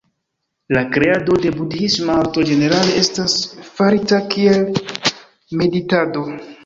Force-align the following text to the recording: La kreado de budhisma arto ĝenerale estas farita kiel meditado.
La 0.75 0.81
kreado 0.93 1.35
de 1.43 1.51
budhisma 1.57 2.15
arto 2.21 2.45
ĝenerale 2.51 2.95
estas 3.03 3.35
farita 3.77 4.23
kiel 4.33 4.67
meditado. 5.61 6.27